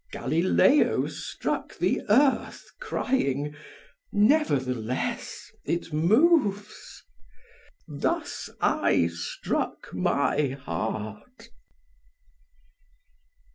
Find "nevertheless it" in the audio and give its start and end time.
4.11-5.93